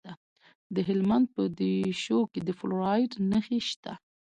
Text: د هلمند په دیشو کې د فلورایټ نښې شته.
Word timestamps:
د 0.75 0.75
هلمند 0.87 1.25
په 1.35 1.43
دیشو 1.59 2.19
کې 2.31 2.39
د 2.47 2.49
فلورایټ 2.59 3.11
نښې 3.29 3.59
شته. 3.69 3.93